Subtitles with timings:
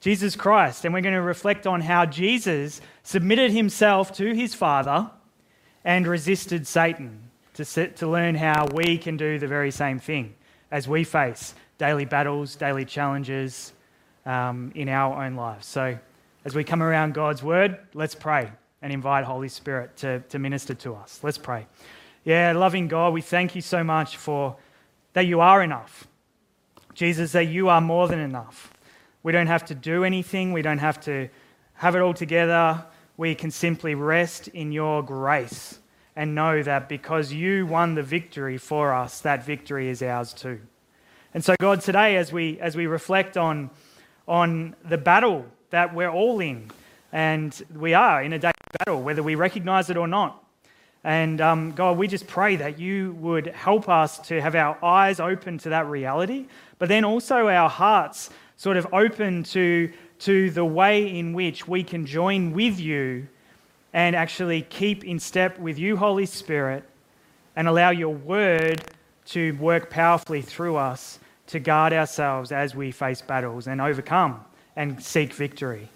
[0.00, 0.84] Jesus Christ.
[0.84, 5.10] And we're going to reflect on how Jesus submitted himself to his Father
[5.84, 7.27] and resisted Satan
[7.58, 10.32] to, sit, to learn how we can do the very same thing
[10.70, 13.72] as we face daily battles, daily challenges
[14.26, 15.66] um, in our own lives.
[15.66, 15.98] So,
[16.44, 20.72] as we come around God's word, let's pray and invite Holy Spirit to, to minister
[20.74, 21.18] to us.
[21.24, 21.66] Let's pray.
[22.22, 24.56] Yeah, loving God, we thank you so much for
[25.14, 26.06] that you are enough.
[26.94, 28.72] Jesus, that you are more than enough.
[29.24, 31.28] We don't have to do anything, we don't have to
[31.74, 32.84] have it all together.
[33.16, 35.80] We can simply rest in your grace
[36.18, 40.58] and know that because you won the victory for us, that victory is ours too.
[41.32, 43.70] And so, God, today, as we, as we reflect on,
[44.26, 46.72] on the battle that we're all in,
[47.12, 50.44] and we are in a daily battle, whether we recognize it or not.
[51.04, 55.20] And um, God, we just pray that you would help us to have our eyes
[55.20, 56.48] open to that reality,
[56.80, 61.84] but then also our hearts sort of open to, to the way in which we
[61.84, 63.28] can join with you
[63.92, 66.84] and actually keep in step with you, Holy Spirit,
[67.56, 68.82] and allow your word
[69.26, 74.44] to work powerfully through us to guard ourselves as we face battles and overcome
[74.76, 75.88] and seek victory.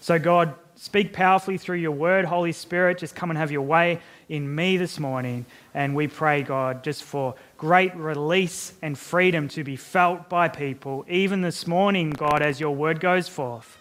[0.00, 2.24] So, God, speak powerfully through your word.
[2.24, 5.44] Holy Spirit, just come and have your way in me this morning.
[5.74, 11.04] And we pray, God, just for great release and freedom to be felt by people,
[11.08, 13.76] even this morning, God, as your word goes forth,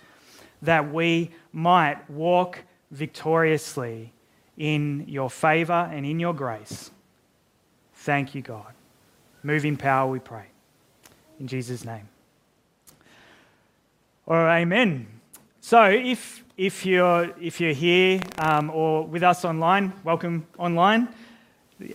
[0.62, 2.60] that we might walk
[2.92, 4.14] victoriously
[4.58, 6.92] in your favor and in your grace.
[7.96, 8.74] Thank you, God.
[9.44, 10.46] Move in power, we pray.
[11.40, 12.08] In Jesus' name.
[14.26, 15.08] Or amen.
[15.62, 21.08] So, if, if, you're, if you're here um, or with us online, welcome online,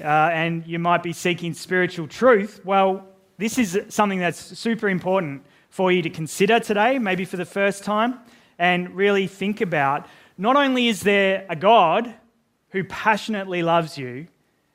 [0.00, 3.06] uh, and you might be seeking spiritual truth, well,
[3.38, 7.84] this is something that's super important for you to consider today, maybe for the first
[7.84, 8.18] time,
[8.58, 10.08] and really think about
[10.38, 12.14] not only is there a God
[12.70, 14.26] who passionately loves you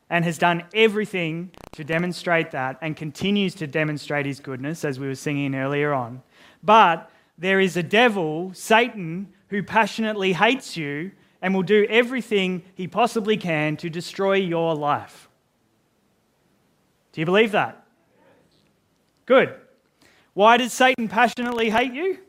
[0.09, 5.07] and has done everything to demonstrate that and continues to demonstrate his goodness, as we
[5.07, 6.21] were singing earlier on,
[6.63, 11.11] but there is a devil, Satan, who passionately hates you
[11.41, 15.27] and will do everything he possibly can to destroy your life.
[17.13, 17.83] Do you believe that?
[19.25, 19.55] Good.
[20.33, 22.19] Why does Satan passionately hate you?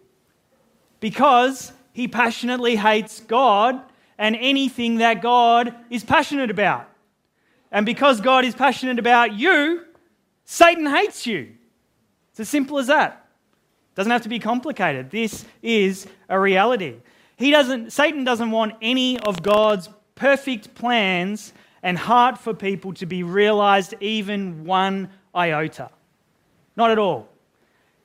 [1.00, 3.80] Because he passionately hates God
[4.18, 6.88] and anything that God is passionate about.
[7.70, 9.84] And because God is passionate about you,
[10.44, 11.52] Satan hates you.
[12.30, 13.26] It's as simple as that.
[13.94, 15.10] Doesn't have to be complicated.
[15.10, 16.96] This is a reality.
[17.36, 23.06] He doesn't Satan doesn't want any of God's perfect plans and heart for people to
[23.06, 25.90] be realized even one iota.
[26.76, 27.28] Not at all.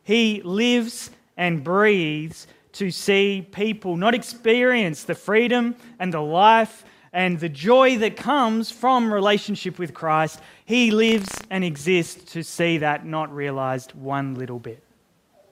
[0.03, 7.39] He lives and breathes to see people not experience the freedom and the life and
[7.39, 10.39] the joy that comes from relationship with Christ.
[10.63, 14.83] He lives and exists to see that not realized one little bit.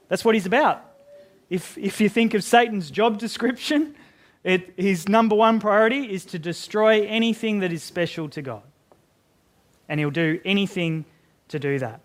[0.07, 0.85] That's what he's about.
[1.49, 3.95] If, if you think of Satan's job description,
[4.43, 8.61] it, his number one priority is to destroy anything that is special to God.
[9.89, 11.05] And he'll do anything
[11.47, 12.01] to do that.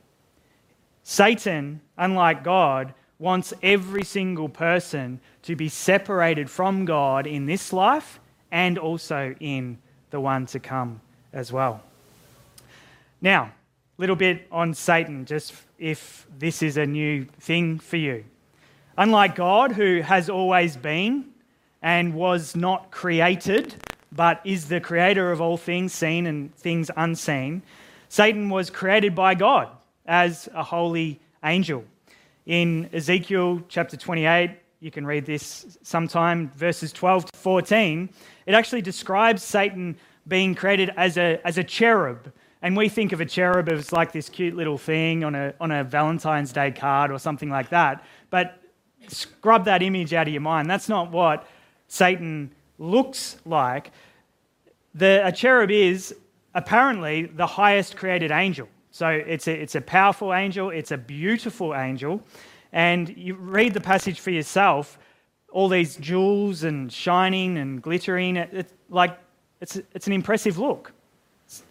[1.03, 8.19] Satan, unlike God, wants every single person to be separated from God in this life
[8.51, 9.79] and also in
[10.11, 11.01] the one to come
[11.33, 11.83] as well.
[13.21, 18.25] Now, a little bit on Satan, just if this is a new thing for you.
[18.97, 21.27] Unlike God, who has always been
[21.83, 23.75] and was not created,
[24.11, 27.63] but is the creator of all things seen and things unseen,
[28.09, 29.69] Satan was created by God
[30.07, 31.85] as a holy angel.
[32.47, 34.51] In Ezekiel chapter 28,
[34.81, 38.09] you can read this sometime, verses 12 to 14,
[38.47, 39.97] it actually describes Satan
[40.27, 42.33] being created as a, as a cherub.
[42.63, 45.71] and we think of a cherub as like this cute little thing on a, on
[45.71, 48.05] a Valentine's Day card or something like that.
[48.31, 48.61] But
[49.09, 50.69] scrub that image out of your mind.
[50.71, 51.47] That's not what
[51.89, 53.91] Satan looks like.
[54.95, 56.15] The, a cherub is
[56.55, 58.69] apparently the highest created angel.
[58.91, 62.23] So it's a, it's a powerful angel, it's a beautiful angel.
[62.73, 64.99] And you read the passage for yourself,
[65.51, 68.37] all these jewels and shining and glittering.
[68.37, 69.19] It's like
[69.61, 70.93] it's, it's an impressive look.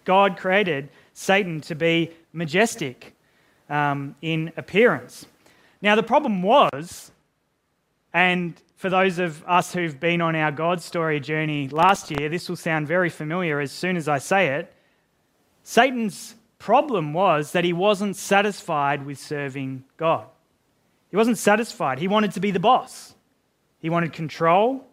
[0.05, 3.15] God created Satan to be majestic
[3.69, 5.25] um, in appearance.
[5.81, 7.11] Now, the problem was,
[8.13, 12.49] and for those of us who've been on our God story journey last year, this
[12.49, 14.73] will sound very familiar as soon as I say it.
[15.63, 20.27] Satan's problem was that he wasn't satisfied with serving God.
[21.09, 21.99] He wasn't satisfied.
[21.99, 23.15] He wanted to be the boss,
[23.79, 24.85] he wanted control,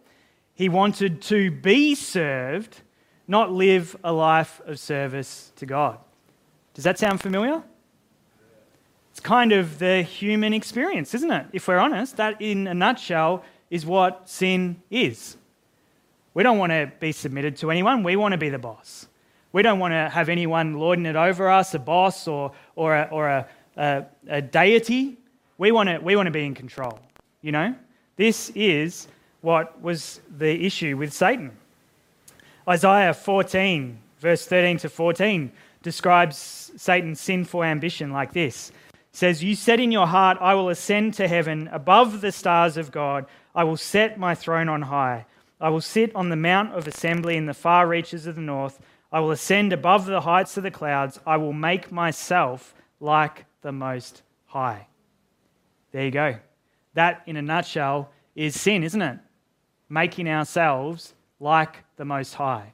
[0.53, 2.81] he wanted to be served,
[3.27, 5.99] not live a life of service to God.
[6.73, 7.61] Does that sound familiar?
[9.11, 11.47] It's kind of the human experience, isn't it?
[11.51, 15.37] If we're honest, that in a nutshell is what sin is.
[16.33, 19.07] We don't want to be submitted to anyone, we want to be the boss.
[19.57, 23.09] We don't want to have anyone lording it over us, a boss or, or, a,
[23.11, 25.17] or a, a, a deity.
[25.57, 26.99] We want, to, we want to be in control,
[27.41, 27.73] you know?
[28.17, 29.07] This is
[29.41, 31.57] what was the issue with Satan.
[32.69, 35.51] Isaiah 14, verse 13 to 14,
[35.81, 38.71] describes Satan's sinful ambition like this.
[39.11, 42.91] Says, You said in your heart, I will ascend to heaven above the stars of
[42.91, 43.25] God.
[43.55, 45.25] I will set my throne on high.
[45.59, 48.79] I will sit on the mount of assembly in the far reaches of the north.
[49.11, 51.19] I will ascend above the heights of the clouds.
[51.25, 54.87] I will make myself like the Most High.
[55.91, 56.35] There you go.
[56.93, 59.19] That, in a nutshell, is sin, isn't it?
[59.89, 62.73] Making ourselves like the Most High.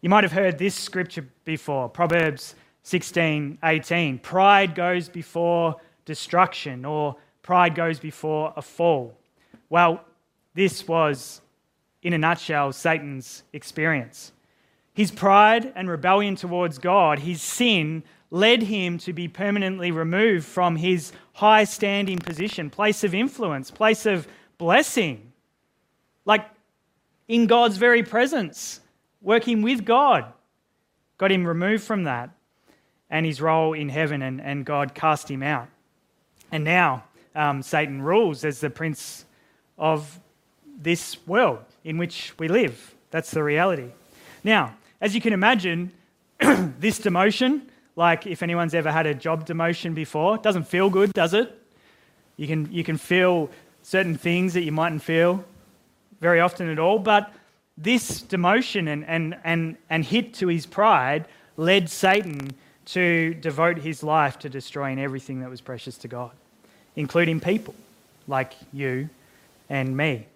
[0.00, 4.18] You might have heard this scripture before Proverbs 16 18.
[4.18, 9.18] Pride goes before destruction, or pride goes before a fall.
[9.68, 10.04] Well,
[10.54, 11.40] this was
[12.06, 14.30] in a nutshell, Satan's experience.
[14.94, 20.76] His pride and rebellion towards God, his sin, led him to be permanently removed from
[20.76, 25.32] his high standing position, place of influence, place of blessing.
[26.24, 26.48] Like
[27.26, 28.78] in God's very presence,
[29.20, 30.32] working with God.
[31.18, 32.30] Got him removed from that
[33.10, 35.66] and his role in heaven, and, and God cast him out.
[36.52, 37.02] And now
[37.34, 39.24] um, Satan rules as the prince
[39.76, 40.20] of
[40.80, 42.94] this world in which we live.
[43.12, 43.90] That's the reality.
[44.42, 45.92] Now, as you can imagine,
[46.40, 47.62] this demotion,
[47.94, 51.56] like if anyone's ever had a job demotion before, doesn't feel good, does it?
[52.36, 53.50] You can, you can feel
[53.82, 55.44] certain things that you mightn't feel
[56.20, 57.32] very often at all, but
[57.78, 62.50] this demotion and, and, and, and hit to his pride led Satan
[62.86, 66.32] to devote his life to destroying everything that was precious to God,
[66.96, 67.74] including people
[68.26, 69.08] like you
[69.68, 70.26] and me.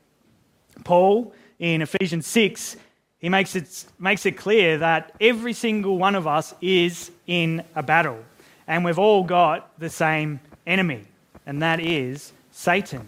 [0.84, 2.76] Paul in Ephesians 6,
[3.18, 7.82] he makes it, makes it clear that every single one of us is in a
[7.82, 8.18] battle,
[8.66, 11.04] and we've all got the same enemy,
[11.46, 13.06] and that is Satan.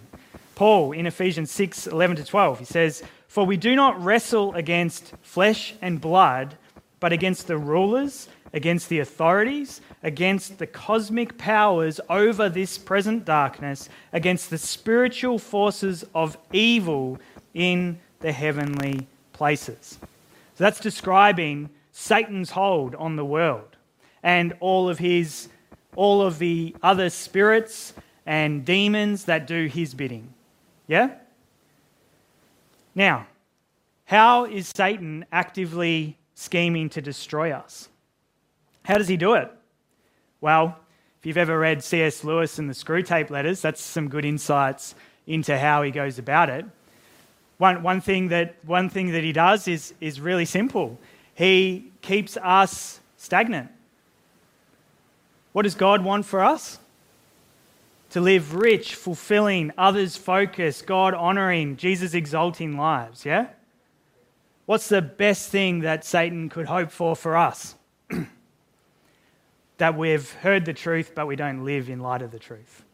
[0.55, 5.15] Paul in Ephesians 6 11 to 12, he says, For we do not wrestle against
[5.23, 6.57] flesh and blood,
[7.01, 13.89] but against the rulers, against the authorities, against the cosmic powers over this present darkness,
[14.13, 17.19] against the spiritual forces of evil
[17.55, 19.99] in the heavenly places.
[20.55, 23.77] So that's describing Satan's hold on the world
[24.23, 25.49] and all of his
[25.95, 27.93] all of the other spirits
[28.25, 30.33] and demons that do his bidding.
[30.87, 31.11] Yeah?
[32.95, 33.27] Now,
[34.07, 37.89] how is Satan actively scheming to destroy us?
[38.85, 39.51] How does he do it?
[40.41, 40.79] Well,
[41.21, 42.25] if you've ever read C.S.
[42.25, 44.95] Lewis and the Screwtape Letters, that's some good insights
[45.27, 46.65] into how he goes about it.
[47.59, 50.99] One, one, thing, that, one thing that he does is, is really simple
[51.35, 53.71] he keeps us stagnant.
[55.53, 56.79] What does God want for us?
[58.11, 63.49] To live rich, fulfilling, others focused, God honoring, Jesus exalting lives, yeah?
[64.67, 67.75] What's the best thing that Satan could hope for for us?
[69.79, 72.85] that we've heard the truth, but we don't live in light of the truth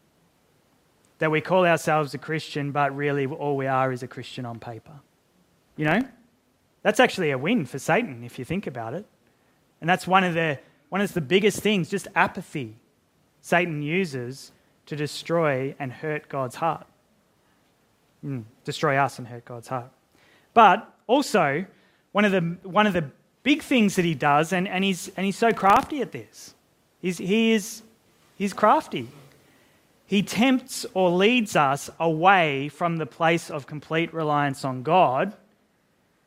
[1.18, 4.58] that we call ourselves a Christian, but really all we are is a Christian on
[4.58, 4.92] paper.
[5.76, 6.00] You know?
[6.82, 9.04] That's actually a win for Satan if you think about it.
[9.80, 10.58] And that's one of the,
[10.88, 12.76] one of the biggest things, just apathy
[13.42, 14.52] Satan uses
[14.86, 16.86] to destroy and hurt God's heart.
[18.24, 19.90] Mm, destroy us and hurt God's heart.
[20.54, 21.66] But also,
[22.12, 23.10] one of the, one of the
[23.42, 26.54] big things that he does, and, and, he's, and he's so crafty at this.
[27.00, 27.82] He's, he is
[28.36, 29.08] he's crafty.
[30.08, 35.34] He tempts or leads us away from the place of complete reliance on God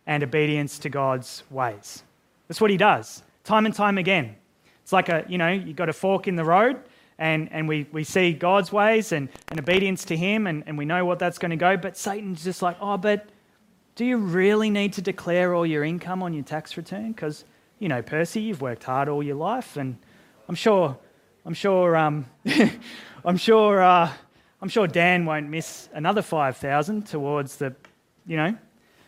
[0.06, 2.04] and obedience to God's ways.
[2.48, 4.36] That's what he does, time and time again.
[4.84, 6.80] It's like a, you know, you've got a fork in the road,
[7.18, 10.86] and, and we, we see God's ways and, and obedience to him, and, and we
[10.86, 11.76] know what that's going to go.
[11.76, 13.30] But Satan's just like, oh, but
[13.96, 17.14] do you really need to declare all your income on your tax return?
[17.14, 17.46] Because,
[17.80, 19.98] you know, Percy, you've worked hard all your life, and
[20.48, 20.96] I'm sure,
[21.48, 22.28] I'm sure, um,
[23.24, 24.12] I'm sure, uh,
[24.64, 27.76] I'm sure Dan won't miss another 5,000 towards the,
[28.26, 28.58] you know,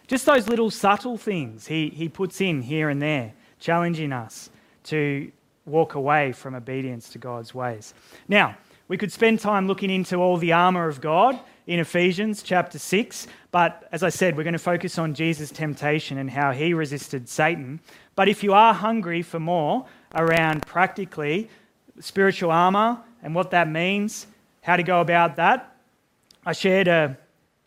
[0.05, 4.51] just those little subtle things he, he puts in here and there, challenging us
[4.83, 5.31] to
[5.65, 7.95] walk away from obedience to God's ways.
[8.27, 8.55] Now,
[8.87, 13.27] we could spend time looking into all the armour of God in Ephesians chapter 6,
[13.49, 17.27] but as I said, we're going to focus on Jesus' temptation and how he resisted
[17.27, 17.79] Satan.
[18.15, 21.49] But if you are hungry for more around practically
[21.99, 24.27] spiritual armour and what that means,
[24.61, 25.75] how to go about that,
[26.45, 27.17] I shared a,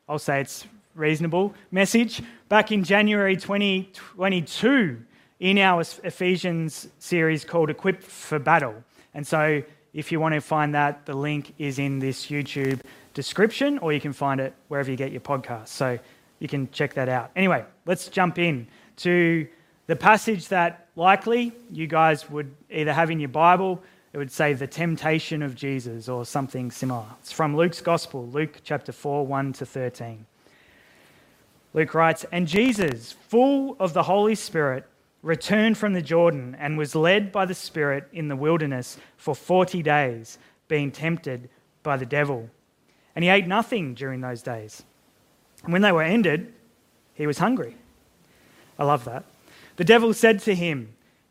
[0.09, 5.03] I'll say it's reasonable message back in January 2022
[5.41, 8.75] in our Ephesians series called Equipped for Battle.
[9.15, 12.81] And so if you want to find that, the link is in this YouTube
[13.15, 15.69] description, or you can find it wherever you get your podcast.
[15.69, 15.99] So
[16.39, 17.31] you can check that out.
[17.35, 19.47] Anyway, let's jump in to
[19.87, 23.83] the passage that likely you guys would either have in your Bible,
[24.17, 27.05] it would say the temptation of Jesus or something similar.
[27.21, 30.25] It's from Luke's Gospel, Luke chapter 4, 1 to 13.
[31.75, 34.87] Luke writes, And Jesus, full of the Holy Spirit,
[35.21, 39.83] returned from the Jordan and was led by the Spirit in the wilderness for 40
[39.83, 41.51] days, being tempted
[41.83, 42.49] by the devil.
[43.15, 44.83] And he ate nothing during those days.
[45.63, 46.55] And when they were ended,
[47.13, 47.77] he was hungry.
[48.79, 49.25] I love that.
[49.77, 50.96] The devil said to him,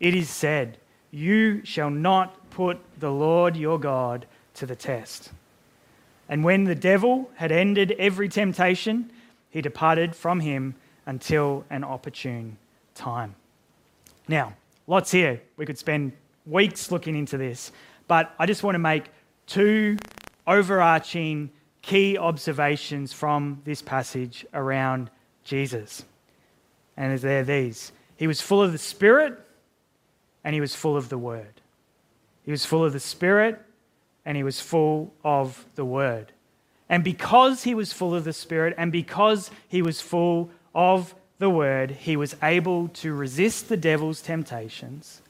[0.00, 0.78] It is said,
[1.10, 5.30] You shall not put the Lord your God to the test.
[6.28, 9.10] And when the devil had ended every temptation,
[9.50, 10.74] he departed from him
[11.06, 12.56] until an opportune
[12.94, 13.34] time.
[14.28, 14.54] Now,
[14.86, 15.42] lots here.
[15.56, 16.12] We could spend
[16.46, 17.72] weeks looking into this,
[18.06, 19.04] but I just want to make
[19.46, 19.98] two
[20.46, 21.50] overarching
[21.82, 25.10] key observations from this passage around
[25.44, 26.04] Jesus.
[26.96, 29.38] And they're these He was full of the Spirit
[30.44, 31.60] and he was full of the Word.
[32.42, 33.60] He was full of the Spirit
[34.24, 36.32] and he was full of the Word.
[36.88, 41.50] And because he was full of the Spirit and because he was full of the
[41.50, 45.22] Word, he was able to resist the devil's temptations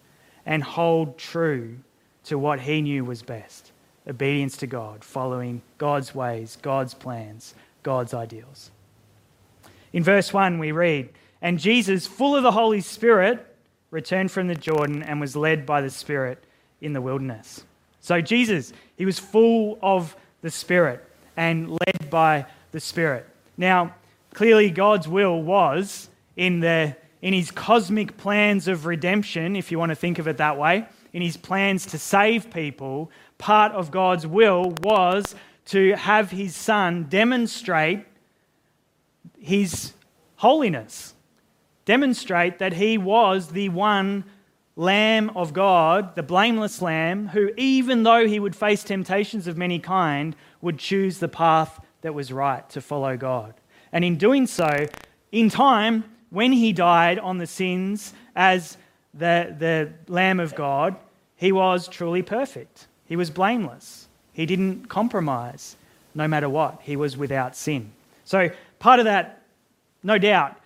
[0.46, 1.78] and hold true
[2.24, 3.72] to what he knew was best
[4.08, 8.70] obedience to God, following God's ways, God's plans, God's ideals.
[9.92, 13.46] In verse 1, we read, And Jesus, full of the Holy Spirit,
[13.90, 16.42] returned from the Jordan and was led by the Spirit
[16.80, 17.64] in the wilderness.
[18.00, 21.04] So, Jesus, he was full of the Spirit
[21.36, 23.26] and led by the Spirit.
[23.56, 23.94] Now,
[24.32, 29.90] clearly, God's will was in, the, in his cosmic plans of redemption, if you want
[29.90, 34.26] to think of it that way, in his plans to save people, part of God's
[34.26, 35.34] will was
[35.66, 38.04] to have his son demonstrate
[39.38, 39.92] his
[40.36, 41.14] holiness,
[41.90, 44.22] demonstrate that he was the one
[44.76, 49.80] Lamb of God, the blameless Lamb, who, even though he would face temptations of many
[49.80, 53.54] kind, would choose the path that was right to follow God.
[53.90, 54.86] And in doing so,
[55.32, 58.76] in time, when he died on the sins as
[59.12, 60.94] the, the Lamb of God,
[61.34, 62.86] he was truly perfect.
[63.04, 64.06] He was blameless.
[64.32, 65.74] He didn't compromise
[66.14, 66.82] no matter what.
[66.82, 67.90] He was without sin.
[68.24, 69.42] So, part of that,
[70.04, 70.59] no doubt,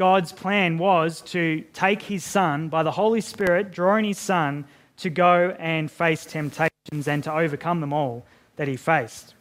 [0.00, 4.64] God's plan was to take his son by the Holy Spirit, drawing his son
[4.96, 8.24] to go and face temptations and to overcome them all
[8.56, 9.34] that he faced.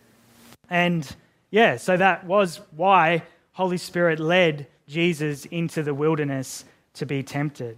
[0.70, 1.10] And
[1.50, 3.24] yeah, so that was why
[3.54, 7.78] Holy Spirit led Jesus into the wilderness to be tempted.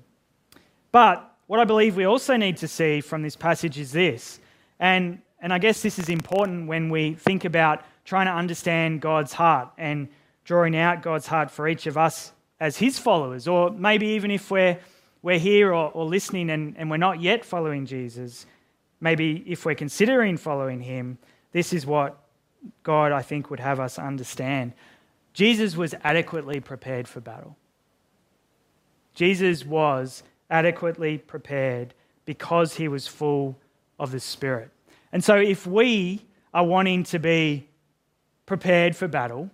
[0.92, 4.40] But what I believe we also need to see from this passage is this,
[4.80, 9.34] and, and I guess this is important when we think about trying to understand God's
[9.34, 10.08] heart and
[10.46, 14.52] drawing out God's heart for each of us as his followers, or maybe even if
[14.52, 14.78] we're,
[15.24, 18.46] we're here or, or listening and, and we're not yet following Jesus,
[19.02, 21.18] maybe if we're considering following him,
[21.54, 22.24] this is what
[22.84, 24.74] God, I think, would have us understand.
[25.34, 27.58] Jesus was adequately prepared for battle.
[29.16, 33.58] Jesus was adequately prepared because he was full
[33.98, 34.70] of the Spirit.
[35.12, 36.22] And so, if we
[36.54, 37.68] are wanting to be
[38.46, 39.50] prepared for battle,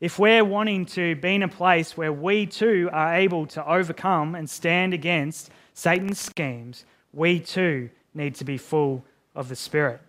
[0.00, 4.34] if we're wanting to be in a place where we too are able to overcome
[4.34, 9.04] and stand against Satan's schemes, we too need to be full
[9.34, 10.00] of the Spirit.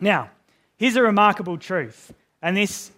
[0.00, 0.30] Now,
[0.76, 2.90] here's a remarkable truth, and this,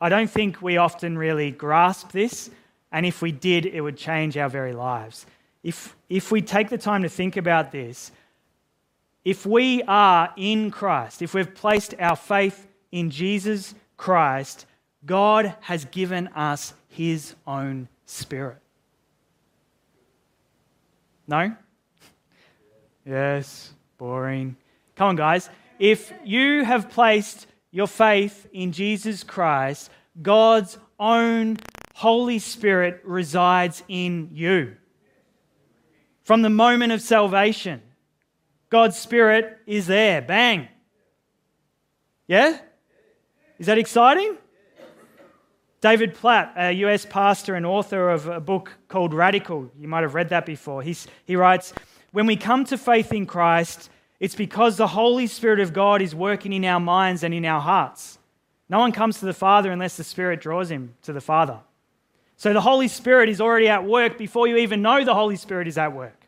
[0.00, 2.50] I don't think we often really grasp this,
[2.90, 5.26] and if we did, it would change our very lives
[5.62, 8.12] if, if we take the time to think about this,
[9.24, 14.64] if we are in Christ, if we've placed our faith in Jesus Christ,
[15.04, 18.58] God has given us his own spirit.
[21.26, 21.54] No?
[23.04, 24.56] Yes, boring.
[24.96, 25.50] Come on, guys.
[25.78, 29.90] If you have placed your faith in Jesus Christ,
[30.20, 31.58] God's own
[31.94, 34.76] Holy Spirit resides in you.
[36.22, 37.82] From the moment of salvation,
[38.70, 40.20] God's Spirit is there.
[40.20, 40.68] Bang.
[42.26, 42.58] Yeah?
[43.58, 44.36] Is that exciting?
[45.80, 50.14] David Platt, a US pastor and author of a book called Radical, you might have
[50.14, 50.82] read that before.
[50.82, 51.72] He's, he writes
[52.12, 56.14] When we come to faith in Christ, it's because the Holy Spirit of God is
[56.14, 58.18] working in our minds and in our hearts.
[58.68, 61.60] No one comes to the Father unless the Spirit draws him to the Father.
[62.36, 65.68] So the Holy Spirit is already at work before you even know the Holy Spirit
[65.68, 66.26] is at work.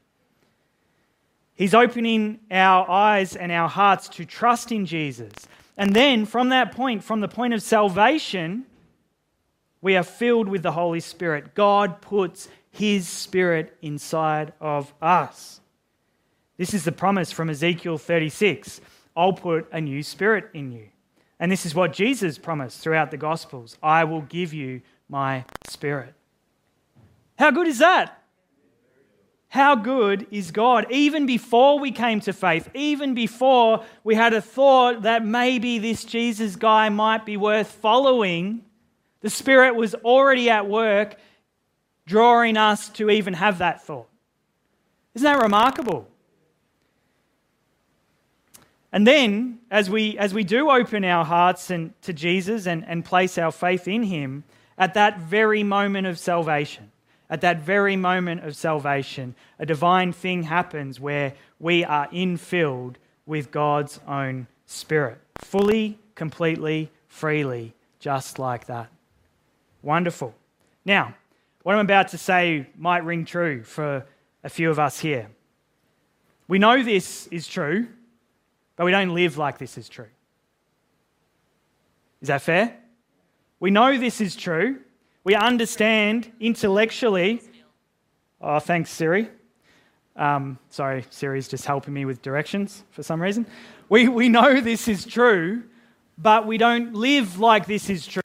[1.55, 5.33] He's opening our eyes and our hearts to trust in Jesus.
[5.77, 8.64] And then from that point, from the point of salvation,
[9.83, 11.55] we are filled with the Holy Spirit.
[11.55, 15.61] God puts His Spirit inside of us.
[16.57, 18.81] This is the promise from Ezekiel 36
[19.16, 20.88] I'll put a new spirit in you.
[21.38, 26.14] And this is what Jesus promised throughout the Gospels I will give you my spirit.
[27.38, 28.23] How good is that?
[29.49, 30.87] How good is God?
[30.90, 36.05] Even before we came to faith, even before we had a thought that maybe this
[36.05, 38.64] Jesus guy might be worth following,
[39.20, 41.16] the Spirit was already at work
[42.06, 44.09] drawing us to even have that thought.
[45.14, 46.09] Isn't that remarkable?
[48.92, 53.04] And then, as we, as we do open our hearts and, to Jesus and, and
[53.04, 54.42] place our faith in Him,
[54.76, 56.90] at that very moment of salvation,
[57.28, 63.52] at that very moment of salvation, a divine thing happens where we are infilled with
[63.52, 68.88] God's own Spirit, fully, completely, freely, just like that.
[69.83, 70.35] Wonderful.
[70.85, 71.14] Now,
[71.62, 74.07] what I'm about to say might ring true for
[74.43, 75.31] a few of us here.
[76.49, 77.87] We know this is true,
[78.77, 80.09] but we don't live like this is true.
[82.21, 82.77] Is that fair?
[83.61, 84.81] We know this is true,
[85.23, 87.43] we understand intellectually.
[88.40, 89.29] Oh, thanks, Siri.
[90.16, 93.47] Um, sorry, Siri's just helping me with directions for some reason.
[93.88, 95.64] We, we know this is true,
[96.16, 98.23] but we don't live like this is true.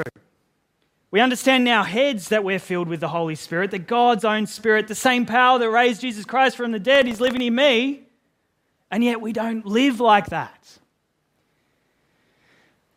[1.15, 4.47] We understand in our heads that we're filled with the Holy Spirit, that God's own
[4.47, 8.01] Spirit, the same power that raised Jesus Christ from the dead, is living in me,
[8.91, 10.77] and yet we don't live like that.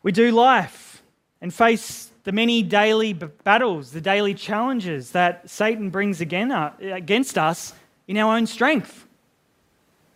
[0.02, 1.00] We do life
[1.40, 7.72] and face the many daily battles, the daily challenges that Satan brings uh, against us
[8.08, 9.06] in our own strength,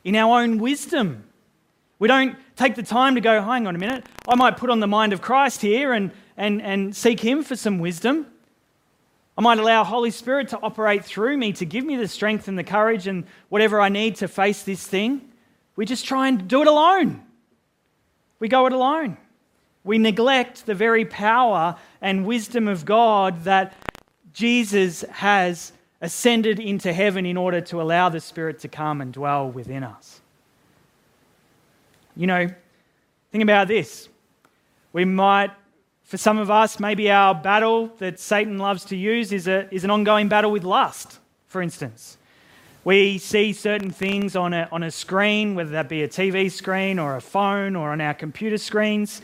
[0.03, 1.23] in our own wisdom.
[2.01, 4.81] We don't take the time to go, hang on a minute, I might put on
[4.81, 8.27] the mind of Christ here and, and, and seek Him for some wisdom.
[9.37, 12.59] I might allow Holy Spirit to operate through me to give me the strength and
[12.59, 15.23] the courage and whatever I need to face this thing.
[15.75, 17.23] We just try and do it alone.
[18.39, 19.17] We go it alone.
[19.85, 23.75] We neglect the very power and wisdom of God that
[24.33, 29.51] Jesus has ascended into heaven in order to allow the Spirit to come and dwell
[29.51, 30.21] within us.
[32.17, 32.49] You know,
[33.31, 34.09] think about this.
[34.93, 35.53] We might
[36.13, 39.83] For some of us, maybe our battle that Satan loves to use is, a, is
[39.83, 42.19] an ongoing battle with lust, for instance.
[42.85, 46.99] We see certain things on a, on a screen, whether that be a TV screen
[46.99, 49.23] or a phone or on our computer screens,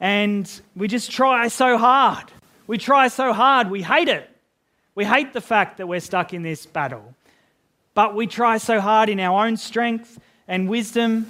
[0.00, 2.32] and we just try so hard.
[2.66, 4.26] We try so hard, we hate it.
[4.94, 7.14] We hate the fact that we're stuck in this battle.
[7.92, 11.26] But we try so hard in our own strength and wisdom,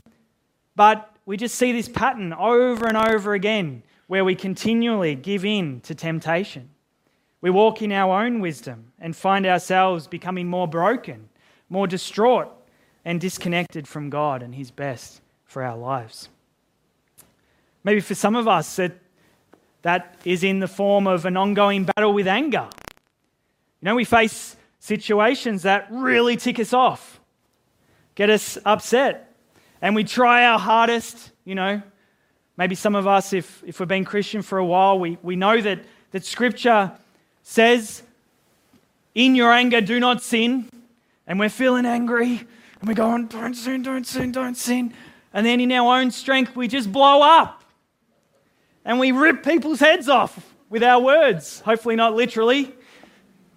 [0.76, 5.80] but we just see this pattern over and over again where we continually give in
[5.80, 6.68] to temptation.
[7.40, 11.28] We walk in our own wisdom and find ourselves becoming more broken,
[11.68, 12.48] more distraught,
[13.04, 16.28] and disconnected from God and His best for our lives.
[17.84, 18.98] Maybe for some of us, that,
[19.82, 22.68] that is in the form of an ongoing battle with anger.
[23.80, 27.20] You know, we face situations that really tick us off,
[28.16, 29.36] get us upset,
[29.80, 31.80] and we try our hardest, you know.
[32.60, 35.62] Maybe some of us, if, if we've been Christian for a while, we, we know
[35.62, 36.92] that, that Scripture
[37.42, 38.02] says,
[39.14, 40.68] In your anger, do not sin.
[41.26, 42.46] And we're feeling angry,
[42.78, 44.92] and we're going, Don't sin, don't sin, don't sin.
[45.32, 47.64] And then in our own strength, we just blow up.
[48.84, 51.60] And we rip people's heads off with our words.
[51.60, 52.74] Hopefully, not literally.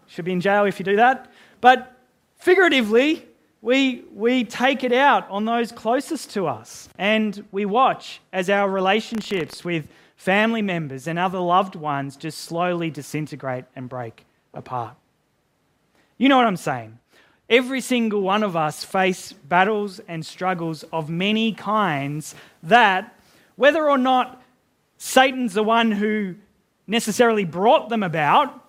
[0.08, 1.30] Should be in jail if you do that.
[1.60, 1.94] But
[2.38, 3.28] figuratively,
[3.64, 6.90] we, we take it out on those closest to us.
[7.00, 12.92] And we watch as our relationships with family members and other loved ones just slowly
[12.92, 14.98] disintegrate and break apart.
[16.18, 17.00] You know what I'm saying?
[17.50, 23.18] Every single one of us face battles and struggles of many kinds that,
[23.56, 24.44] whether or not
[24.98, 26.36] Satan's the one who
[26.86, 28.63] necessarily brought them about,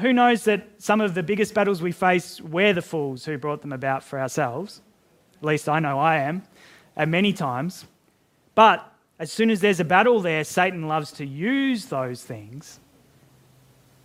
[0.00, 3.60] who knows that some of the biggest battles we face, we're the fools who brought
[3.60, 4.80] them about for ourselves?
[5.36, 6.42] At least I know I am,
[6.96, 7.84] at many times.
[8.54, 12.80] But as soon as there's a battle there, Satan loves to use those things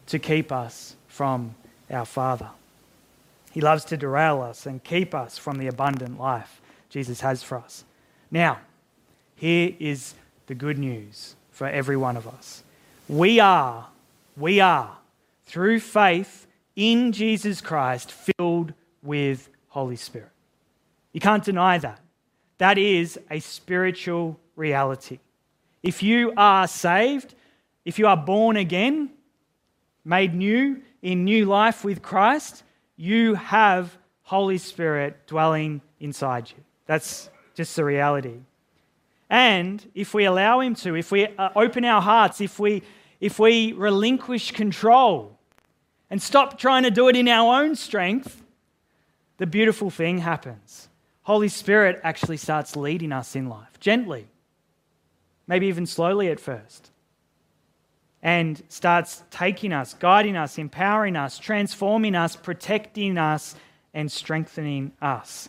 [0.08, 1.56] to keep us from
[1.90, 2.50] our Father.
[3.52, 7.58] He loves to derail us and keep us from the abundant life Jesus has for
[7.58, 7.86] us.
[8.30, 8.60] Now,
[9.36, 10.16] here is
[10.48, 12.64] the good news for every one of us.
[13.08, 13.88] We are,
[14.36, 14.98] we are
[15.46, 20.32] through faith in Jesus Christ, filled with Holy Spirit.
[21.12, 22.00] You can't deny that.
[22.58, 25.20] That is a spiritual reality.
[25.82, 27.36] If you are saved,
[27.86, 29.10] if you are born again,
[30.06, 32.64] made new in new life with Christ,
[32.96, 36.64] you have Holy Spirit dwelling inside you.
[36.86, 38.38] That's just the reality.
[39.30, 42.84] And if we allow Him to, if we uh, open our hearts, if we,
[43.24, 45.40] if we relinquish control,
[46.10, 48.44] and stop trying to do it in our own strength,
[49.38, 50.90] the beautiful thing happens.
[51.22, 54.28] Holy Spirit actually starts leading us in life, gently,
[55.48, 56.92] maybe even slowly at first,
[58.22, 63.56] and starts taking us, guiding us, empowering us, transforming us, protecting us,
[63.94, 65.48] and strengthening us.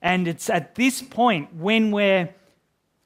[0.00, 2.32] And it's at this point when we're,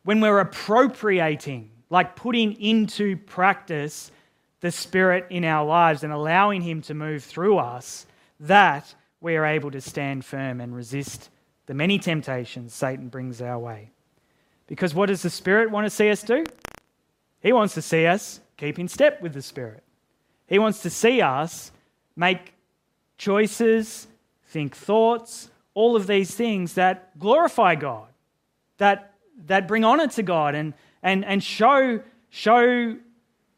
[0.04, 4.10] when we're appropriating, like putting into practice
[4.60, 8.06] the Spirit in our lives and allowing Him to move through us,
[8.38, 11.28] that we are able to stand firm and resist
[11.66, 13.90] the many temptations Satan brings our way.
[14.66, 16.44] Because what does the Spirit want to see us do?
[17.40, 19.82] He wants to see us keep in step with the Spirit.
[20.46, 21.72] He wants to see us
[22.16, 22.54] make
[23.18, 24.06] choices,
[24.46, 28.08] think thoughts, all of these things that glorify God,
[28.78, 29.14] that,
[29.46, 32.96] that bring honor to God and, and, and show, show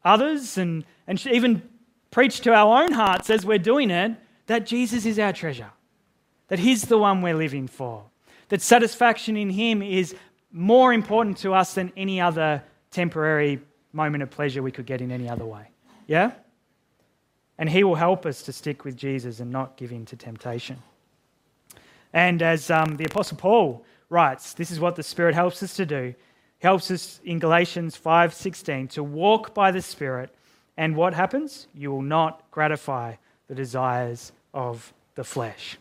[0.03, 1.61] others and, and even
[2.11, 4.15] preach to our own hearts as we're doing it
[4.47, 5.71] that Jesus is our treasure,
[6.47, 8.03] that He's the one we're living for,
[8.49, 10.15] that satisfaction in Him is
[10.51, 13.59] more important to us than any other temporary
[13.91, 15.67] moment of pleasure we could get in any other way.
[16.07, 16.31] Yeah?
[17.57, 20.77] And He will help us to stick with Jesus and not give in to temptation.
[22.11, 25.85] And as um, the Apostle Paul writes, this is what the Spirit helps us to
[25.85, 26.13] do.
[26.63, 30.33] He helps us in Galatians 5:16 to walk by the Spirit
[30.77, 31.67] and what happens?
[31.73, 33.15] You will not gratify
[33.49, 35.77] the desires of the flesh.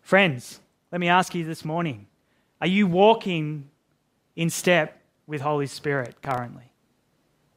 [0.00, 2.06] Friends, let me ask you this morning
[2.62, 3.68] are you walking
[4.36, 6.72] in step with Holy Spirit currently?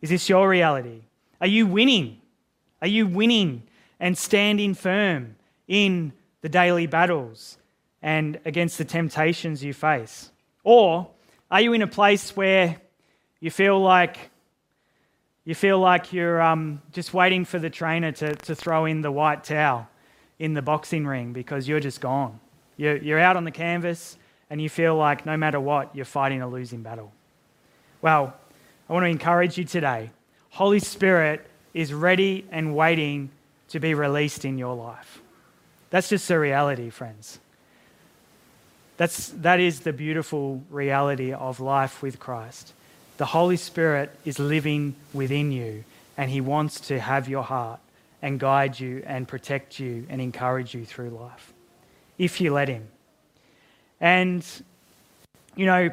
[0.01, 1.03] Is this your reality?
[1.39, 2.19] Are you winning?
[2.81, 3.63] Are you winning
[4.01, 7.57] and standing firm in the daily battles
[8.01, 10.33] and against the temptations you face?
[10.65, 11.09] Or
[11.51, 12.77] are you in a place where
[13.41, 14.31] you feel like
[15.43, 19.11] you feel like you're um, just waiting for the trainer to, to throw in the
[19.11, 19.89] white towel
[20.37, 22.39] in the boxing ring because you're just gone.
[22.77, 24.17] You're, you're out on the canvas
[24.51, 27.11] and you feel like no matter what, you're fighting a losing battle.
[28.03, 28.35] Well,
[28.87, 30.11] I want to encourage you today.
[30.51, 33.31] Holy Spirit is ready and waiting
[33.69, 35.21] to be released in your life.
[35.89, 37.39] That's just the reality, friends.
[39.01, 42.71] That's, that is the beautiful reality of life with Christ.
[43.17, 45.85] The Holy Spirit is living within you,
[46.17, 47.79] and He wants to have your heart
[48.21, 51.51] and guide you and protect you and encourage you through life
[52.19, 52.89] if you let Him.
[53.99, 54.45] And,
[55.55, 55.89] you know,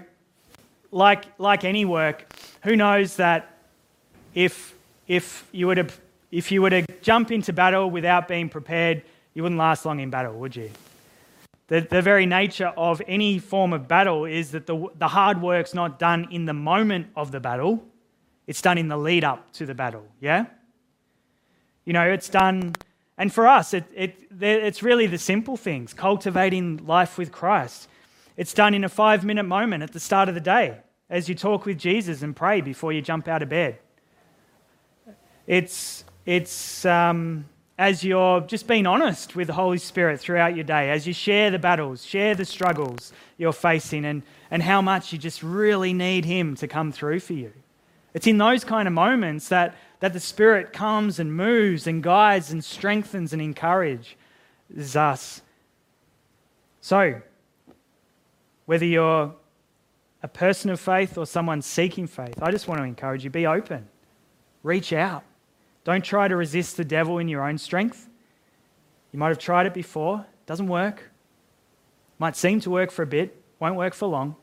[0.90, 2.31] like, like any work,
[2.62, 3.57] who knows that
[4.35, 4.75] if,
[5.07, 5.88] if, you were to,
[6.31, 9.01] if you were to jump into battle without being prepared,
[9.33, 10.71] you wouldn't last long in battle, would you?
[11.68, 15.74] The, the very nature of any form of battle is that the, the hard work's
[15.74, 17.85] not done in the moment of the battle,
[18.46, 20.46] it's done in the lead up to the battle, yeah?
[21.85, 22.74] You know, it's done,
[23.18, 27.88] and for us, it, it, it's really the simple things cultivating life with Christ.
[28.38, 30.78] It's done in a five minute moment at the start of the day
[31.11, 33.78] as you talk with Jesus and pray before you jump out of bed.
[35.46, 37.46] It's, it's um,
[37.79, 41.51] as you're just being honest with the Holy Spirit throughout your day, as you share
[41.51, 46.25] the battles, share the struggles you're facing, and, and how much you just really need
[46.25, 47.53] Him to come through for you.
[48.14, 52.51] It's in those kind of moments that, that the Spirit comes and moves and guides
[52.51, 54.17] and strengthens and encourages
[54.97, 55.41] us.
[56.81, 57.23] So,
[58.67, 59.35] whether you're
[60.21, 63.47] a person of faith or someone seeking faith, I just want to encourage you be
[63.47, 63.88] open,
[64.64, 65.23] reach out.
[65.85, 68.09] Don't try to resist the devil in your own strength.
[69.12, 71.11] You might have tried it before, doesn't work.
[72.19, 74.37] Might seem to work for a bit, won't work for long.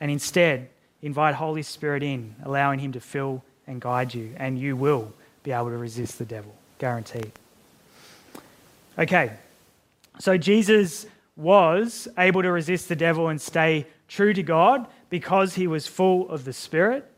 [0.00, 0.68] And instead,
[1.02, 5.52] invite Holy Spirit in, allowing him to fill and guide you, and you will be
[5.52, 7.32] able to resist the devil, guaranteed.
[8.98, 9.32] Okay,
[10.18, 11.06] so Jesus
[11.36, 16.28] was able to resist the devil and stay true to God because he was full
[16.30, 17.10] of the Spirit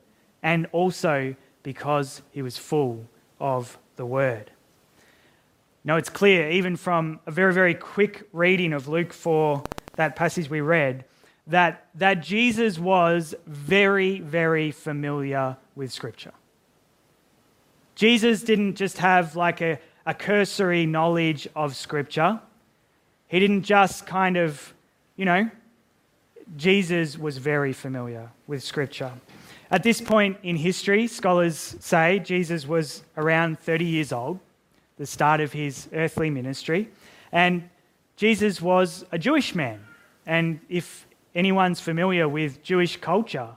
[0.42, 3.08] and also because he was full
[3.40, 4.52] of the Word.
[5.82, 9.64] Now, it's clear, even from a very, very quick reading of Luke 4,
[9.96, 11.04] that passage we read,
[11.48, 16.32] that, that Jesus was very, very familiar with Scripture.
[17.94, 22.40] Jesus didn't just have like a, a cursory knowledge of Scripture,
[23.28, 24.74] he didn't just kind of,
[25.16, 25.50] you know,
[26.56, 29.12] Jesus was very familiar with Scripture.
[29.74, 34.38] At this point in history, scholars say Jesus was around 30 years old,
[34.98, 36.90] the start of his earthly ministry,
[37.32, 37.68] and
[38.14, 39.84] Jesus was a Jewish man.
[40.26, 43.48] And if anyone's familiar with Jewish culture,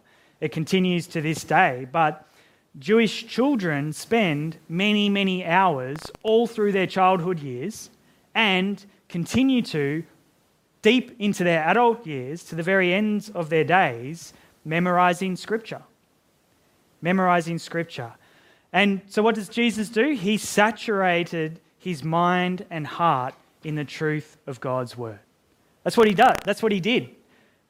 [0.41, 1.85] it continues to this day.
[1.91, 2.27] But
[2.79, 7.91] Jewish children spend many, many hours all through their childhood years
[8.33, 10.03] and continue to
[10.81, 14.33] deep into their adult years, to the very ends of their days,
[14.65, 15.83] memorizing scripture
[17.01, 18.13] memorizing scripture.
[18.73, 20.11] And so, what does Jesus do?
[20.11, 23.33] He saturated his mind and heart
[23.63, 25.19] in the truth of God's word.
[25.83, 26.37] That's what he does.
[26.43, 27.09] That's what he did.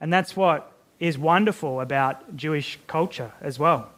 [0.02, 3.90] And that's what is wonderful about Jewish culture as well.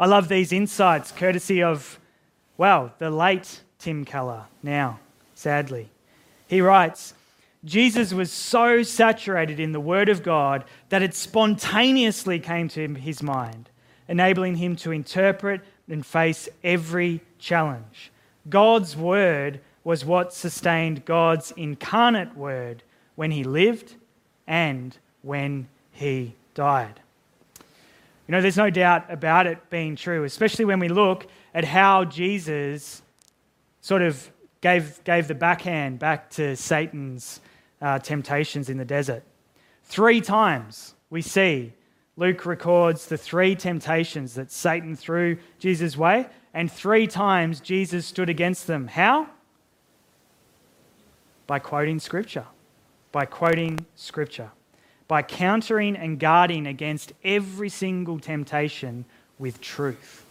[0.00, 1.98] I love these insights, courtesy of,
[2.56, 4.98] well, the late Tim Keller, now,
[5.34, 5.90] sadly.
[6.48, 7.14] He writes,
[7.64, 13.22] Jesus was so saturated in the Word of God that it spontaneously came to his
[13.22, 13.68] mind
[14.12, 18.12] enabling him to interpret and face every challenge.
[18.46, 22.82] God's word was what sustained God's incarnate word
[23.14, 23.94] when he lived
[24.46, 27.00] and when he died.
[28.28, 32.04] You know, there's no doubt about it being true, especially when we look at how
[32.04, 33.00] Jesus
[33.80, 37.40] sort of gave, gave the backhand back to Satan's
[37.80, 39.22] uh, temptations in the desert.
[39.84, 41.72] Three times we see
[42.16, 48.28] Luke records the three temptations that Satan threw Jesus' way, and three times Jesus stood
[48.28, 48.86] against them.
[48.88, 49.28] How?
[51.46, 52.44] By quoting Scripture.
[53.12, 54.50] By quoting Scripture.
[55.08, 59.06] By countering and guarding against every single temptation
[59.38, 60.24] with truth.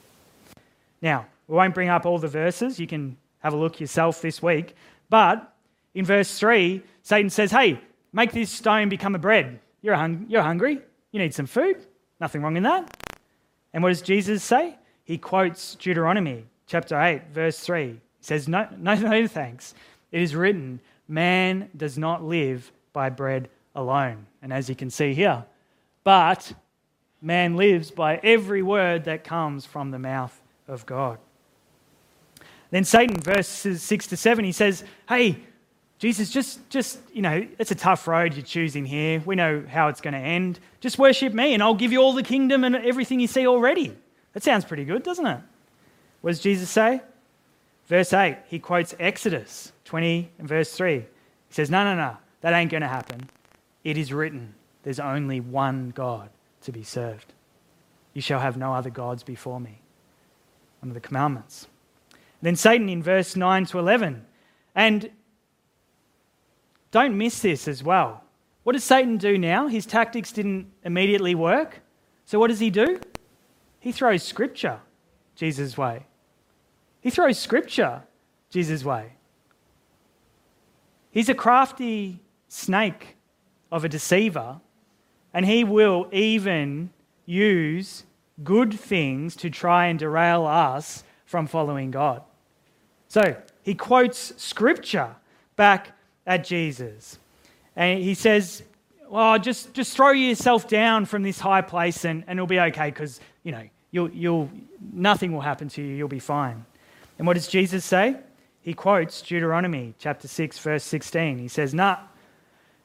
[1.02, 2.80] Now, we won't bring up all the verses.
[2.80, 4.76] You can have a look yourself this week.
[5.10, 5.52] But
[5.96, 7.82] in verse 3, Satan says, Hey,
[8.14, 9.60] make this stone become a bread.
[9.82, 10.80] You're, hung- you're hungry.
[11.12, 11.86] You need some food.
[12.20, 12.98] Nothing wrong in that.
[13.74, 14.78] And what does Jesus say?
[15.04, 17.88] He quotes Deuteronomy chapter 8, verse 3.
[17.88, 19.74] He says, No, no, no thanks.
[20.12, 24.26] It is written, Man does not live by bread alone.
[24.42, 25.46] And as you can see here,
[26.04, 26.54] but
[27.22, 31.20] man lives by every word that comes from the mouth of God.
[32.72, 35.40] Then Satan, verses 6 to 7, he says, Hey,
[36.02, 39.22] Jesus, just, just, you know, it's a tough road you're choosing here.
[39.24, 40.60] We know how it's going to end.
[40.80, 43.96] Just worship me and I'll give you all the kingdom and everything you see already.
[44.34, 45.40] That sounds pretty good, doesn't it?
[46.22, 47.02] What does Jesus say?
[47.86, 50.96] Verse 8, he quotes Exodus 20 and verse 3.
[50.96, 51.06] He
[51.52, 53.30] says, No, no, no, that ain't going to happen.
[53.84, 56.32] It is written, there's only one God
[56.64, 57.32] to be served.
[58.16, 59.78] You shall have no other gods before me.
[60.80, 61.68] One of the commandments.
[62.42, 64.26] Then Satan in verse 9 to 11.
[64.74, 65.12] And
[66.92, 68.24] don't miss this as well.
[68.64, 69.68] What does Satan do now?
[69.68, 71.82] His tactics didn't immediately work.
[72.26, 73.00] So what does he do?
[73.80, 74.80] He throws scripture
[75.36, 76.06] Jesus' way.
[77.00, 78.04] He throws scripture
[78.50, 79.14] Jesus' way.
[81.10, 83.18] He's a crafty snake
[83.72, 84.62] of a deceiver,
[85.34, 86.92] and he will even
[87.26, 88.04] use
[88.44, 92.22] good things to try and derail us from following God.
[93.08, 95.16] So he quotes scripture
[95.56, 95.98] back
[96.32, 97.20] at Jesus.
[97.76, 98.64] And he says,
[99.10, 102.90] Well, just, just throw yourself down from this high place and, and it'll be okay
[102.90, 104.50] because, you know, you'll, you'll,
[104.94, 105.94] nothing will happen to you.
[105.96, 106.66] You'll be fine.
[107.18, 108.16] And what does Jesus say?
[108.62, 111.40] He quotes Deuteronomy chapter 6, verse 16.
[111.40, 111.98] He says, Nah,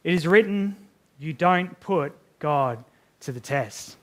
[0.02, 0.76] it is written,
[1.18, 2.84] you don't put God
[3.20, 3.96] to the test.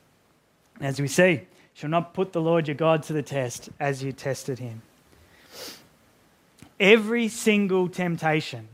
[0.80, 1.42] As we see,
[1.74, 4.82] shall not put the Lord your God to the test as you tested him.
[6.80, 8.68] Every single temptation,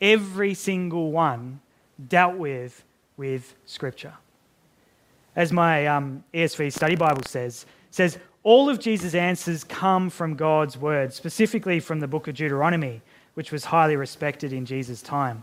[0.00, 1.60] every single one
[2.08, 2.84] dealt with
[3.16, 4.14] with Scripture.
[5.36, 10.78] As my um, ESV study Bible says, says all of Jesus' answers come from God's
[10.78, 13.02] word, specifically from the book of Deuteronomy,
[13.34, 15.42] which was highly respected in Jesus' time.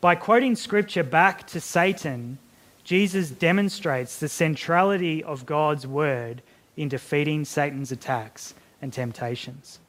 [0.00, 2.38] By quoting Scripture back to Satan,
[2.84, 6.42] Jesus demonstrates the centrality of God's word
[6.76, 9.80] in defeating Satan's attacks and temptations.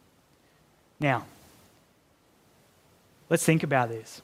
[0.99, 1.25] Now,
[3.29, 4.21] let's think about this.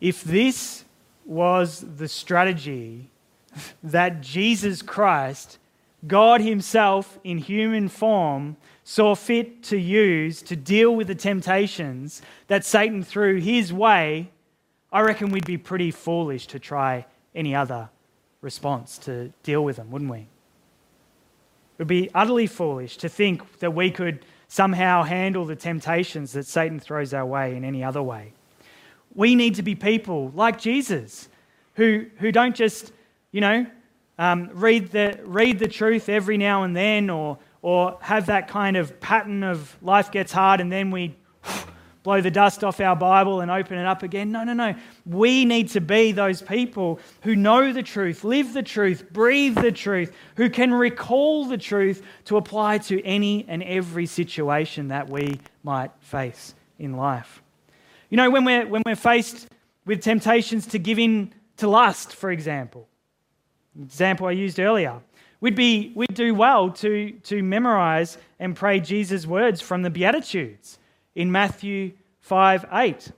[0.00, 0.84] If this
[1.24, 3.10] was the strategy
[3.82, 5.58] that Jesus Christ,
[6.06, 12.64] God Himself in human form, saw fit to use to deal with the temptations that
[12.64, 14.30] Satan threw his way,
[14.90, 17.90] I reckon we'd be pretty foolish to try any other
[18.40, 20.20] response to deal with them, wouldn't we?
[20.20, 20.26] It
[21.80, 26.80] would be utterly foolish to think that we could somehow handle the temptations that Satan
[26.80, 28.32] throws our way in any other way.
[29.14, 31.28] We need to be people like Jesus
[31.74, 32.92] who, who don't just,
[33.30, 33.66] you know,
[34.18, 38.76] um, read, the, read the truth every now and then or, or have that kind
[38.76, 41.14] of pattern of life gets hard and then we
[42.08, 44.32] blow the dust off our Bible and open it up again.
[44.32, 44.74] No, no, no.
[45.04, 49.72] We need to be those people who know the truth, live the truth, breathe the
[49.72, 55.38] truth, who can recall the truth to apply to any and every situation that we
[55.62, 57.42] might face in life.
[58.08, 59.46] You know, when we're, when we're faced
[59.84, 62.88] with temptations to give in to lust, for example,
[63.78, 65.02] example I used earlier,
[65.42, 70.78] we'd, be, we'd do well to, to memorize and pray Jesus' words from the Beatitudes
[71.14, 71.92] in Matthew
[72.28, 73.10] 5 8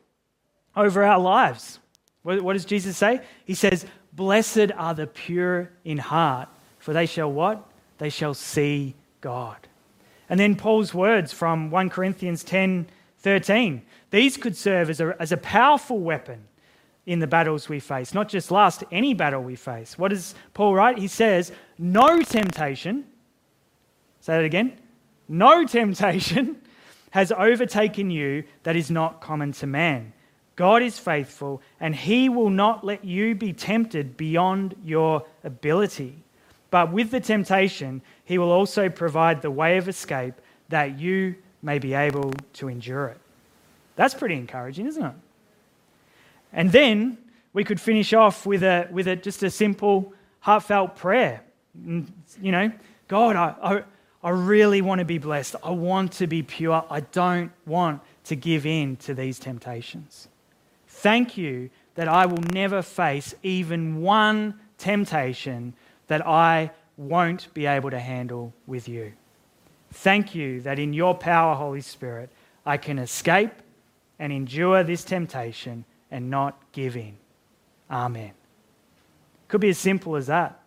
[0.76, 1.80] over our lives.
[2.22, 3.20] What, what does Jesus say?
[3.44, 7.68] He says, Blessed are the pure in heart, for they shall what?
[7.98, 9.56] They shall see God.
[10.28, 12.86] And then Paul's words from 1 Corinthians 10
[13.18, 13.82] 13.
[14.10, 16.46] These could serve as a, as a powerful weapon
[17.04, 19.98] in the battles we face, not just last, any battle we face.
[19.98, 20.98] What does Paul write?
[20.98, 23.04] He says, No temptation,
[24.20, 24.78] say that again,
[25.28, 26.62] no temptation
[27.10, 30.12] has overtaken you that is not common to man.
[30.56, 36.22] God is faithful, and he will not let you be tempted beyond your ability.
[36.70, 40.34] But with the temptation, he will also provide the way of escape
[40.68, 43.18] that you may be able to endure it.
[43.96, 45.14] That's pretty encouraging, isn't it?
[46.52, 47.18] And then
[47.52, 51.42] we could finish off with, a, with a, just a simple, heartfelt prayer.
[51.78, 52.06] Mm,
[52.40, 52.72] you know,
[53.08, 53.82] God, I, I,
[54.22, 55.56] I really want to be blessed.
[55.62, 56.84] I want to be pure.
[56.90, 60.28] I don't want to give in to these temptations.
[60.86, 65.74] Thank you that I will never face even one temptation
[66.08, 69.12] that I won't be able to handle with you.
[69.92, 72.30] Thank you that in your power, Holy Spirit,
[72.66, 73.52] I can escape
[74.18, 77.16] and endure this temptation and not give in.
[77.90, 78.32] Amen.
[79.48, 80.59] Could be as simple as that.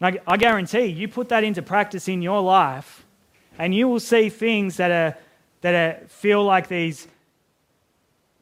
[0.00, 3.04] I guarantee you put that into practice in your life,
[3.58, 5.18] and you will see things that, are,
[5.60, 7.06] that are, feel like these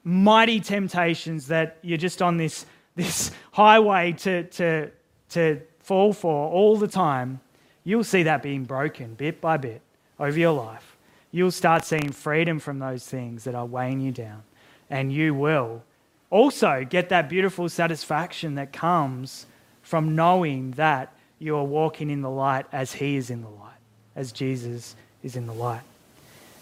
[0.05, 4.91] mighty temptations that you're just on this, this highway to, to,
[5.31, 7.41] to fall for all the time.
[7.83, 9.81] You'll see that being broken bit by bit
[10.21, 10.99] over your life
[11.31, 14.43] you'll start seeing freedom from those things that are weighing you down.
[14.91, 15.83] And you will
[16.31, 19.47] also get that beautiful satisfaction that comes
[19.83, 23.79] from knowing that you are walking in the light as He is in the light,
[24.17, 25.83] as Jesus is in the light.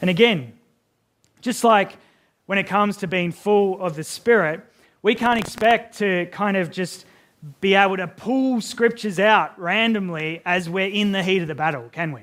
[0.00, 0.52] And again,
[1.40, 1.96] just like
[2.46, 4.60] when it comes to being full of the Spirit,
[5.02, 7.06] we can't expect to kind of just
[7.60, 11.88] be able to pull scriptures out randomly as we're in the heat of the battle,
[11.90, 12.22] can we?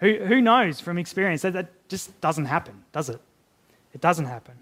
[0.00, 3.20] Who, who knows from experience that that just doesn't happen, does it?
[3.92, 4.54] It doesn't happen.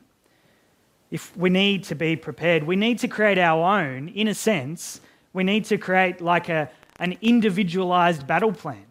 [1.11, 5.01] If we need to be prepared, we need to create our own, in a sense,
[5.39, 6.69] we need to create like a,
[6.99, 8.85] an individualized battle plan.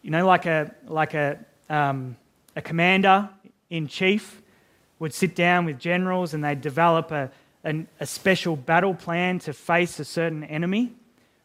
[0.00, 1.38] You know, like a, like a,
[1.68, 2.16] um,
[2.56, 3.28] a commander
[3.68, 4.40] in chief
[5.00, 7.30] would sit down with generals and they'd develop a,
[7.62, 10.94] an, a special battle plan to face a certain enemy.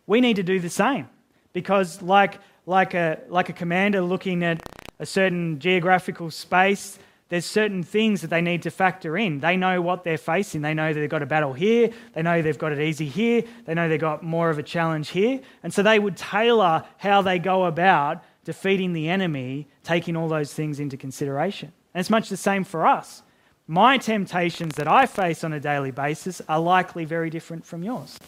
[0.08, 1.10] We need to do the same
[1.52, 4.62] because, like, like, a, like a commander looking at
[5.00, 7.00] a certain geographical space,
[7.34, 9.40] there's certain things that they need to factor in.
[9.40, 10.62] They know what they're facing.
[10.62, 11.90] They know they've got a battle here.
[12.14, 13.44] They know they've got it easy here.
[13.66, 15.40] They know they've got more of a challenge here.
[15.64, 20.54] And so they would tailor how they go about defeating the enemy, taking all those
[20.54, 21.74] things into consideration.
[21.96, 23.24] And it's much the same for us.
[23.66, 28.20] My temptations that I face on a daily basis are likely very different from yours.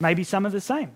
[0.00, 0.90] Maybe some are the same.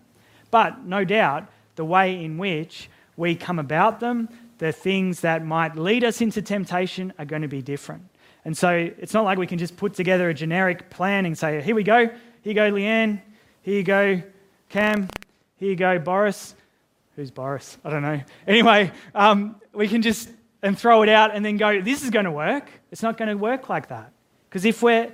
[0.50, 1.46] But no doubt,
[1.76, 4.28] the way in which we come about them,
[4.58, 8.02] the things that might lead us into temptation are going to be different.
[8.44, 11.60] And so it's not like we can just put together a generic plan and say,
[11.62, 13.20] here we go, here you go, Leanne,
[13.62, 14.22] here you go,
[14.68, 15.08] Cam,
[15.56, 16.54] here you go, Boris.
[17.16, 17.78] Who's Boris?
[17.84, 18.20] I don't know.
[18.46, 20.28] Anyway, um, we can just
[20.62, 22.70] and throw it out and then go, this is going to work.
[22.90, 24.12] It's not going to work like that.
[24.48, 25.12] Because if we're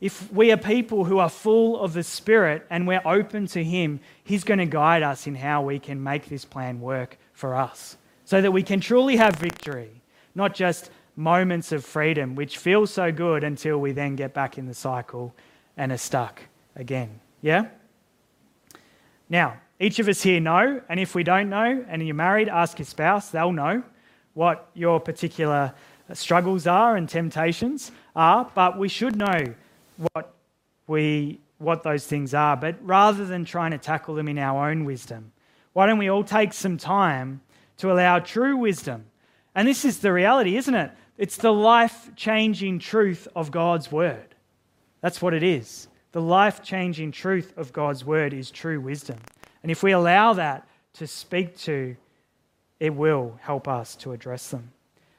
[0.00, 4.00] if we are people who are full of the Spirit and we're open to Him,
[4.24, 7.96] He's going to guide us in how we can make this plan work for us
[8.30, 9.90] so that we can truly have victory,
[10.36, 14.66] not just moments of freedom, which feel so good until we then get back in
[14.66, 15.34] the cycle
[15.76, 16.40] and are stuck
[16.76, 17.10] again.
[17.42, 17.66] Yeah?
[19.28, 22.78] Now, each of us here know, and if we don't know and you're married, ask
[22.78, 23.82] your spouse, they'll know
[24.34, 25.74] what your particular
[26.12, 29.54] struggles are and temptations are, but we should know
[30.12, 30.32] what,
[30.86, 32.56] we, what those things are.
[32.56, 35.32] But rather than trying to tackle them in our own wisdom,
[35.72, 37.40] why don't we all take some time
[37.80, 39.04] to allow true wisdom?
[39.54, 40.92] And this is the reality, isn't it?
[41.18, 44.34] It's the life changing truth of God's word.
[45.02, 45.88] That's what it is.
[46.12, 49.18] The life changing truth of God's word is true wisdom.
[49.62, 51.96] And if we allow that to speak to,
[52.78, 54.72] it will help us to address them.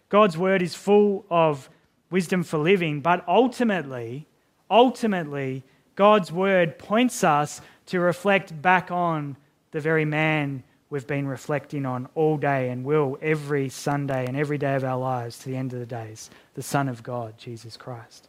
[0.09, 1.69] God's word is full of
[2.09, 4.27] wisdom for living, but ultimately,
[4.69, 5.63] ultimately,
[5.95, 9.37] God's word points us to reflect back on
[9.71, 14.59] the very man we've been reflecting on all day and will every Sunday and every
[14.59, 17.77] day of our lives to the end of the days the Son of God, Jesus
[17.77, 18.27] Christ.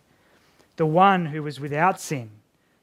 [0.77, 2.31] The one who was without sin,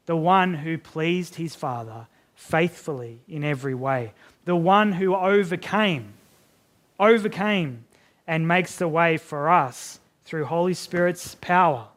[0.06, 4.12] the one who pleased his Father faithfully in every way,
[4.44, 6.12] the one who overcame,
[7.00, 7.84] overcame
[8.26, 11.88] and makes the way for us through Holy Spirit's power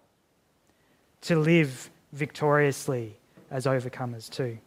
[1.21, 3.17] to live victoriously
[3.51, 4.57] as overcomers too.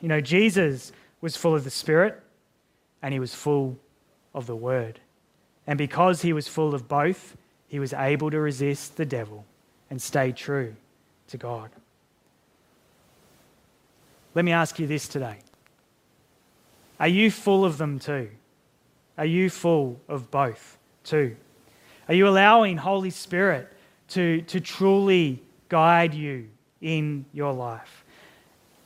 [0.00, 2.22] You know, Jesus was full of the Spirit
[3.02, 3.76] and he was full
[4.34, 5.00] of the Word.
[5.66, 7.36] And because he was full of both,
[7.68, 9.44] he was able to resist the devil
[9.90, 10.74] and stay true
[11.28, 11.70] to God.
[14.34, 15.38] Let me ask you this today
[17.00, 18.30] Are you full of them too?
[19.16, 21.36] Are you full of both too?
[22.08, 23.68] Are you allowing Holy Spirit
[24.08, 26.48] to, to truly guide you
[26.80, 27.97] in your life?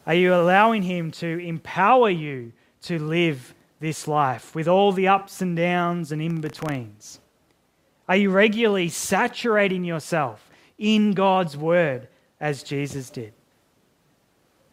[0.07, 5.41] Are you allowing Him to empower you to live this life with all the ups
[5.41, 7.21] and downs and in betweens?
[8.09, 12.09] Are you regularly saturating yourself in God's Word
[12.41, 13.33] as Jesus did?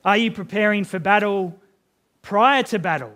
[0.03, 1.59] Are you preparing for battle
[2.21, 3.13] prior to battle?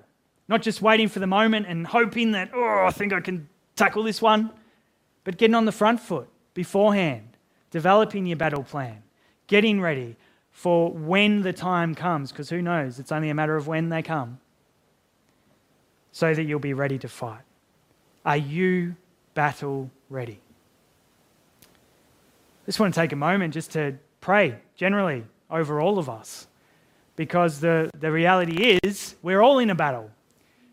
[0.48, 4.04] Not just waiting for the moment and hoping that, oh, I think I can tackle
[4.04, 4.52] this one,
[5.24, 7.38] but getting on the front foot beforehand,
[7.72, 9.02] developing your battle plan,
[9.48, 10.16] getting ready
[10.54, 14.02] for when the time comes, because who knows, it's only a matter of when they
[14.02, 14.40] come,
[16.12, 17.42] so that you'll be ready to fight.
[18.26, 18.96] Are you
[19.34, 20.40] battle ready?
[21.64, 26.48] I just want to take a moment just to pray generally over all of us.
[27.16, 30.10] Because the, the reality is, we're all in a battle.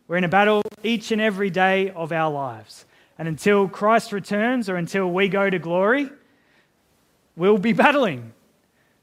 [0.08, 2.84] We're in a battle each and every day of our lives.
[3.18, 6.08] And until Christ returns or until we go to glory,
[7.36, 8.32] we'll be battling.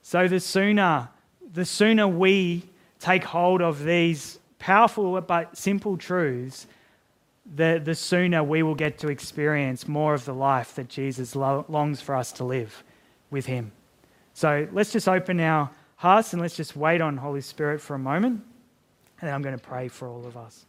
[0.08, 1.10] So the sooner,
[1.52, 2.64] the sooner we
[2.98, 6.66] take hold of these powerful but simple truths,
[7.58, 11.66] the, the sooner we will get to experience more of the life that Jesus lo-
[11.68, 12.86] longs for us to live
[13.32, 13.74] with Him.
[14.34, 18.00] So let's just open our hearts and let's just wait on Holy Spirit for a
[18.00, 18.42] moment.
[19.20, 20.66] And then I'm going to pray for all of us.